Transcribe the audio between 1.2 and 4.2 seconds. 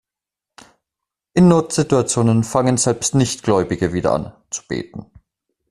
In Notsituationen fangen selbst Nichtgläubige wieder